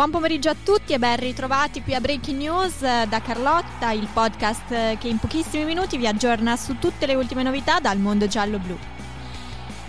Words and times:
Buon 0.00 0.12
pomeriggio 0.12 0.48
a 0.48 0.56
tutti 0.64 0.94
e 0.94 0.98
ben 0.98 1.18
ritrovati 1.18 1.82
qui 1.82 1.94
a 1.94 2.00
Breaking 2.00 2.38
News 2.38 2.80
eh, 2.80 3.04
da 3.06 3.20
Carlotta, 3.20 3.90
il 3.90 4.08
podcast 4.10 4.70
eh, 4.70 4.96
che 4.98 5.08
in 5.08 5.18
pochissimi 5.18 5.66
minuti 5.66 5.98
vi 5.98 6.06
aggiorna 6.06 6.56
su 6.56 6.78
tutte 6.78 7.04
le 7.04 7.14
ultime 7.14 7.42
novità 7.42 7.80
dal 7.80 7.98
mondo 7.98 8.26
giallo-blu. 8.26 8.78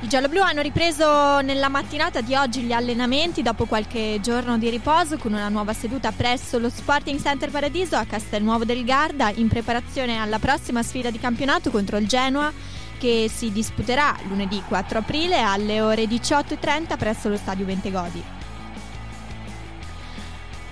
I 0.00 0.06
giallo-blu 0.06 0.42
hanno 0.42 0.60
ripreso 0.60 1.40
nella 1.40 1.70
mattinata 1.70 2.20
di 2.20 2.34
oggi 2.34 2.60
gli 2.60 2.72
allenamenti 2.72 3.40
dopo 3.40 3.64
qualche 3.64 4.18
giorno 4.20 4.58
di 4.58 4.68
riposo 4.68 5.16
con 5.16 5.32
una 5.32 5.48
nuova 5.48 5.72
seduta 5.72 6.12
presso 6.12 6.58
lo 6.58 6.68
Sporting 6.68 7.18
Center 7.18 7.50
Paradiso 7.50 7.96
a 7.96 8.04
Castelnuovo 8.04 8.66
del 8.66 8.84
Garda 8.84 9.30
in 9.30 9.48
preparazione 9.48 10.18
alla 10.18 10.38
prossima 10.38 10.82
sfida 10.82 11.08
di 11.08 11.18
campionato 11.18 11.70
contro 11.70 11.96
il 11.96 12.06
Genoa 12.06 12.52
che 12.98 13.30
si 13.34 13.50
disputerà 13.50 14.14
lunedì 14.28 14.62
4 14.68 14.98
aprile 14.98 15.40
alle 15.40 15.80
ore 15.80 16.04
18.30 16.04 16.98
presso 16.98 17.30
lo 17.30 17.38
stadio 17.38 17.64
Bentegodi. 17.64 18.43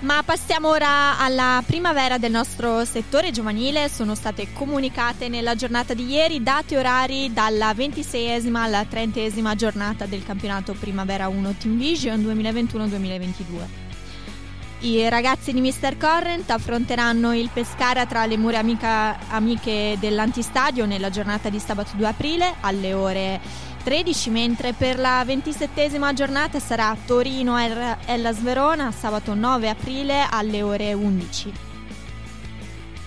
Ma 0.03 0.21
passiamo 0.21 0.67
ora 0.67 1.17
alla 1.17 1.63
primavera 1.65 2.17
del 2.17 2.31
nostro 2.31 2.83
settore 2.83 3.31
giovanile. 3.31 3.87
Sono 3.87 4.15
state 4.15 4.51
comunicate 4.51 5.29
nella 5.29 5.55
giornata 5.55 5.93
di 5.93 6.05
ieri 6.05 6.43
dati 6.43 6.75
orari 6.75 7.31
dalla 7.31 7.71
26esima 7.71 8.57
alla 8.57 8.81
30esima 8.81 9.55
giornata 9.55 10.05
del 10.05 10.25
campionato 10.25 10.73
Primavera 10.73 11.29
1 11.29 11.55
Team 11.57 11.77
Vision 11.77 12.19
2021-2022. 12.21 13.82
I 14.83 15.07
ragazzi 15.07 15.53
di 15.53 15.61
Mr. 15.61 15.95
Corrent 15.97 16.49
affronteranno 16.49 17.33
il 17.33 17.49
Pescara 17.53 18.05
tra 18.05 18.25
le 18.25 18.35
mura 18.35 18.59
amica, 18.59 19.17
amiche 19.29 19.95
dell'antistadio 19.97 20.85
nella 20.85 21.09
giornata 21.09 21.47
di 21.47 21.57
sabato 21.57 21.91
2 21.95 22.05
aprile 22.05 22.55
alle 22.59 22.93
ore 22.93 23.39
13, 23.81 24.29
mentre 24.29 24.73
per 24.73 24.99
la 24.99 25.23
ventisettesima 25.25 26.11
giornata 26.11 26.59
sarà 26.59 26.97
Torino-Ellas 27.05 28.41
Verona 28.41 28.91
sabato 28.91 29.33
9 29.33 29.69
aprile 29.69 30.27
alle 30.29 30.61
ore 30.61 30.91
11. 30.91 31.53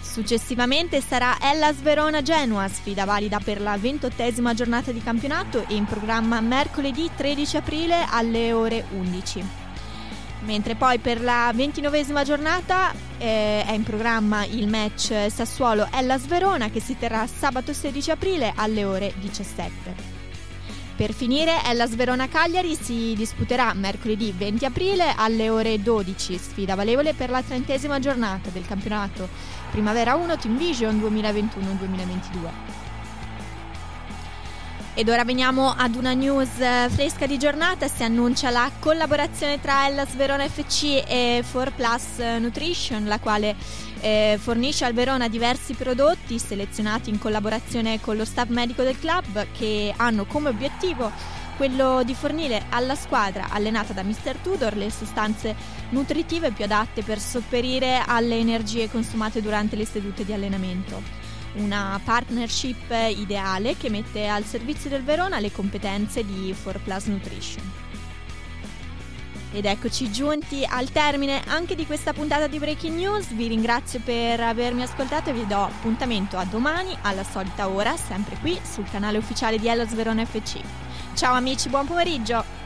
Successivamente 0.01 1.03
sarà 1.03 1.37
Ellas 1.43 1.83
Verona-Genoa, 1.83 2.69
sfida 2.69 3.05
valida 3.05 3.39
per 3.39 3.61
la 3.61 3.77
ventottesima 3.77 4.55
giornata 4.55 4.93
di 4.93 5.03
campionato 5.03 5.63
e 5.69 5.75
in 5.75 5.85
programma 5.85 6.41
mercoledì 6.41 7.11
13 7.15 7.57
aprile 7.59 8.07
alle 8.09 8.55
ore 8.55 8.87
11 8.97 9.65
mentre 10.41 10.75
poi 10.75 10.99
per 10.99 11.21
la 11.21 11.51
ventinovesima 11.55 12.23
giornata 12.25 12.93
eh, 13.19 13.65
è 13.65 13.73
in 13.73 13.83
programma 13.83 14.45
il 14.45 14.69
match 14.69 15.13
Sassuolo-Ellas 15.29 16.27
Verona 16.27 16.71
che 16.71 16.81
si 16.81 16.97
terrà 16.99 17.27
sabato 17.27 17.73
16 17.73 18.11
aprile 18.11 18.53
alle 18.55 18.85
ore 18.85 19.13
17. 19.19 20.15
Per 20.97 21.13
finire, 21.13 21.63
Ellas 21.67 21.95
Verona 21.95 22.27
Cagliari 22.27 22.75
si 22.75 23.13
disputerà 23.15 23.75
mercoledì 23.75 24.33
20 24.35 24.65
aprile 24.65 25.13
alle 25.15 25.51
ore 25.51 25.83
12, 25.83 26.39
sfida 26.39 26.75
valevole 26.75 27.13
per 27.13 27.29
la 27.29 27.43
trentesima 27.43 27.99
giornata 27.99 28.49
del 28.49 28.67
campionato 28.67 29.29
Primavera 29.71 30.15
1 30.15 30.39
Team 30.39 30.57
Vision 30.57 30.99
2021-2022. 30.99 32.86
Ed 34.99 35.11
ora 35.11 35.27
veniamo 35.27 35.75
ad 35.77 35.95
una 35.95 36.15
news 36.15 36.57
fresca 36.89 37.27
di 37.27 37.37
giornata, 37.37 37.87
si 37.87 38.03
annuncia 38.03 38.49
la 38.49 38.71
collaborazione 38.79 39.61
tra 39.61 39.87
Ellas 39.87 40.15
Verona 40.15 40.49
FC 40.49 41.05
e 41.07 41.45
4Plus 41.53 42.39
Nutrition, 42.39 43.05
la 43.05 43.19
quale 43.19 43.55
eh, 44.01 44.39
fornisce 44.41 44.87
al 44.87 44.95
Verona 44.95 45.29
diversi 45.29 45.75
prodotti 45.75 46.39
selezionati 46.39 47.11
in 47.11 47.19
collaborazione 47.19 48.01
con 48.01 48.17
lo 48.17 48.25
staff 48.25 48.49
medico 48.49 48.85
del 48.85 48.99
club 48.99 49.49
che 49.53 49.93
hanno 49.95 50.25
come 50.25 50.49
obiettivo 50.49 51.13
quello 51.59 52.03
di 52.03 52.15
fornire 52.15 52.65
alla 52.71 52.95
squadra 52.95 53.49
allenata 53.51 53.93
da 53.93 54.03
Mr. 54.03 54.37
Tudor 54.43 54.77
le 54.77 54.91
sostanze 54.91 55.55
nutritive 55.91 56.53
più 56.53 56.65
adatte 56.65 57.03
per 57.03 57.19
sopperire 57.19 58.03
alle 58.07 58.39
energie 58.39 58.91
consumate 58.91 59.43
durante 59.43 59.77
le 59.77 59.85
sedute 59.85 60.25
di 60.25 60.33
allenamento 60.33 61.26
una 61.55 62.01
partnership 62.05 62.91
ideale 63.17 63.77
che 63.77 63.91
mette 63.91 64.29
al 64.29 64.45
servizio 64.45 64.91
del 64.91 65.03
Verona 65.03 65.39
le 65.39 65.53
competenze 65.53 66.25
di 66.25 66.55
4Plus 66.65 67.09
Nutrition. 67.09 67.73
Ed 69.53 69.65
eccoci 69.65 70.11
giunti 70.13 70.67
al 70.69 70.91
termine 70.91 71.43
anche 71.47 71.75
di 71.75 71.87
questa 71.87 72.13
puntata 72.13 72.47
di 72.47 72.59
Breaking 72.59 72.97
News. 72.97 73.33
Vi 73.33 73.47
ringrazio 73.47 74.01
per 74.05 74.41
avermi 74.41 74.83
ascoltato 74.83 75.31
e 75.31 75.33
vi 75.33 75.47
do 75.47 75.63
appuntamento 75.63 76.37
a 76.37 76.45
domani 76.45 76.95
alla 77.03 77.25
solita 77.25 77.69
ora, 77.69 77.97
sempre 77.97 78.37
qui 78.41 78.59
sul 78.63 78.91
canale 78.91 79.19
ufficiale 79.19 79.59
di 79.59 79.69
Hellas 79.69 79.95
Verona 79.95 80.27
FC. 80.27 80.61
Ciao 81.15 81.35
amici, 81.35 81.71
buon 81.71 81.87
pomeriggio! 81.87 82.66